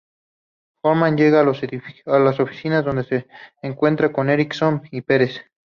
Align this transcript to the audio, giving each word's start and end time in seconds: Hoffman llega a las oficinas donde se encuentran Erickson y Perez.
Hoffman 0.83 1.15
llega 1.15 1.41
a 2.05 2.17
las 2.19 2.39
oficinas 2.39 2.83
donde 2.83 3.03
se 3.03 3.27
encuentran 3.61 4.31
Erickson 4.31 4.81
y 4.89 5.01
Perez. 5.01 5.39